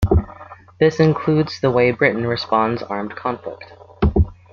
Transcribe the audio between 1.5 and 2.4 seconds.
the way Britain